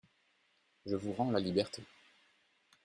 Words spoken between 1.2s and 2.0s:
la liberté.